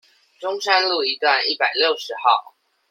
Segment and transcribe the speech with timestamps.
[0.39, 2.55] 中山路一段一百六十號